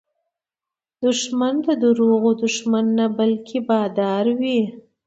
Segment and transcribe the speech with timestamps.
[1.03, 4.59] دښمن د دروغو دښمن نه، بلکې بادار وي